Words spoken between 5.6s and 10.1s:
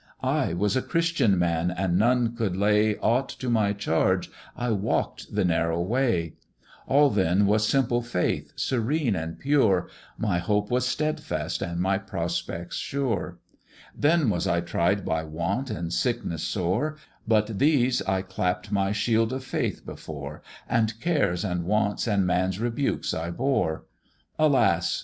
way: All then was simple faith, serene and pure,